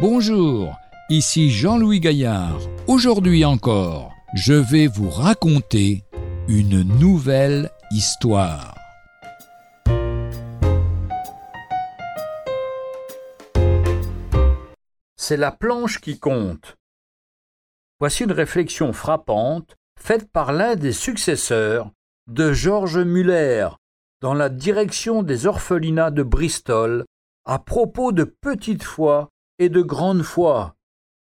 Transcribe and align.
Bonjour, 0.00 0.78
ici 1.10 1.50
Jean-Louis 1.50 2.00
Gaillard. 2.00 2.58
Aujourd'hui 2.86 3.44
encore, 3.44 4.14
je 4.32 4.54
vais 4.54 4.86
vous 4.86 5.10
raconter 5.10 6.04
une 6.48 6.80
nouvelle 6.98 7.70
histoire. 7.90 8.74
C'est 15.16 15.36
la 15.36 15.50
planche 15.50 16.00
qui 16.00 16.18
compte. 16.18 16.78
Voici 17.98 18.24
une 18.24 18.32
réflexion 18.32 18.94
frappante 18.94 19.76
faite 20.00 20.32
par 20.32 20.54
l'un 20.54 20.76
des 20.76 20.92
successeurs 20.92 21.90
de 22.26 22.54
Georges 22.54 23.04
Muller 23.04 23.68
dans 24.22 24.32
la 24.32 24.48
direction 24.48 25.22
des 25.22 25.44
orphelinats 25.44 26.10
de 26.10 26.22
Bristol 26.22 27.04
à 27.44 27.58
propos 27.58 28.12
de 28.12 28.24
petite 28.24 28.82
foi 28.82 29.28
et 29.60 29.68
de 29.68 29.82
grande 29.82 30.22
foi. 30.22 30.74